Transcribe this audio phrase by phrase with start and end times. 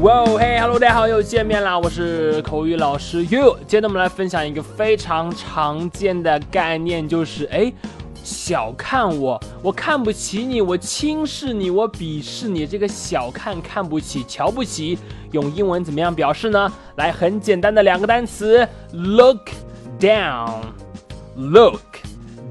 [0.00, 1.78] 哇哦嘿，Hello，大家好，又见面啦！
[1.78, 3.54] 我是口语老师 You。
[3.66, 7.70] 今天我们来分享一个非常常见的概念，就是哎，
[8.24, 12.66] 小看我，我看不起你，我轻视你，我鄙视你。
[12.66, 14.98] 这个小看、看不起、瞧不起，
[15.32, 16.72] 用英文怎么样表示呢？
[16.96, 19.50] 来，很简单的两个单词：look
[20.00, 21.82] down，look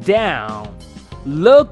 [0.05, 1.69] down，look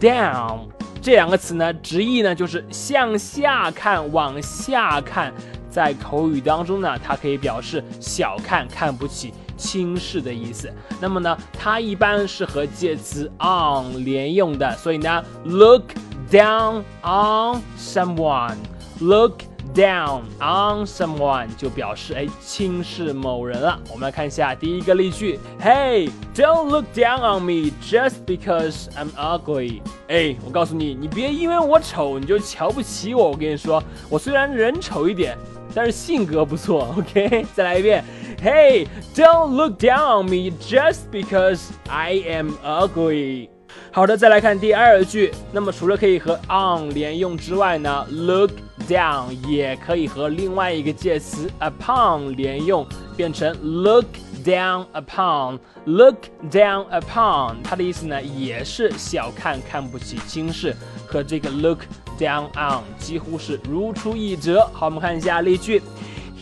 [0.00, 0.60] down。
[1.08, 5.32] 这两个词呢，直译呢就是向下看、往下看。
[5.70, 10.70] 在口语当中呢，它可以表示小看、看不起、轻视的意思。
[11.00, 15.84] 那么呢，它一般是和介词 on 连用的，所以呢，look
[16.30, 19.47] down on someone，look。
[19.74, 23.78] Down on someone 就表示哎轻视某人了。
[23.92, 29.80] 我们来看一下第一个例句：Hey, don't look down on me just because I'm ugly。
[30.08, 33.30] 哎，我告诉你，你别因为我丑你就瞧不起我。
[33.30, 35.38] 我跟你说，我虽然人丑一点，
[35.72, 36.92] 但是性格不错。
[36.98, 38.02] OK，再来一遍
[38.42, 43.50] ：Hey, don't look down on me just because I am ugly。
[43.92, 45.32] 好的，再来看第二句。
[45.52, 48.50] 那么除了可以和 on 连用之外呢，look
[48.87, 52.85] down 也可以和另外一个介词 upon 连用，
[53.15, 54.05] 变成 look
[54.43, 56.17] down upon。look
[56.49, 61.79] down upon 它的意思呢也是小看、看不起、轻视，和这个 look
[62.19, 64.67] down on 几乎是如出一辙。
[64.73, 65.81] 好，我们看一下例句：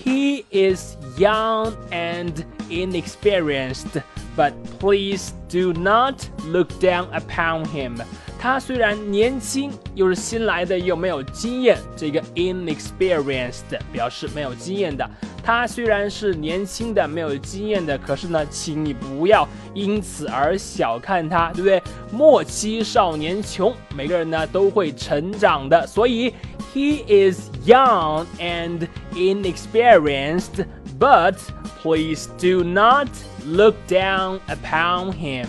[0.03, 2.33] He is young and
[2.69, 6.15] inexperienced。But please do not
[6.47, 7.97] look down upon him。
[8.38, 11.78] 他虽然年轻，又是新来的，又没有经验。
[11.96, 15.08] 这个 inexperienced 表示没有经验的。
[15.42, 21.82] 他虽然是年轻的，没有经验的，可是呢，请你不要因此而小看他，对不对？
[22.12, 25.86] 莫欺少年穷，每个人呢都会成长的。
[25.86, 26.34] 所以
[26.74, 30.66] he is young and inexperienced。
[30.98, 31.36] But
[31.82, 33.08] please do not
[33.44, 35.46] look down upon him。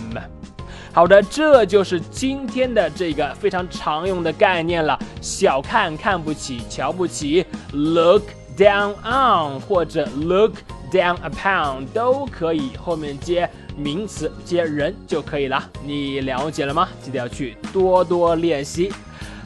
[0.92, 4.98] 好的，这就是今天的这个非常常用的概念了。
[5.20, 8.22] 小看、看不起、瞧不起，look
[8.56, 10.54] down on 或者 look
[10.90, 15.62] down upon 都可以，后面接名词、接人就可以了。
[15.84, 16.88] 你了解了吗？
[17.00, 18.92] 记得要去多多练习。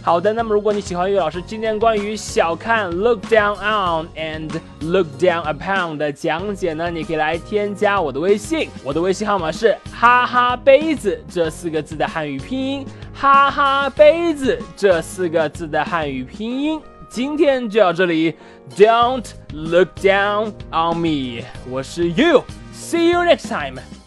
[0.04, 16.80] 好的，那么如果你喜欢岳老师今天关于小看 look down on and look down upon 的讲解呢，你可以来添加我的微信，我的微信号码是哈哈杯子这四个字的汉语拼音，哈哈杯子这四个字的汉语拼音。
[17.08, 18.34] 今天就到这里
[18.74, 24.01] ，Don't look down on me，我是 You，See you next time。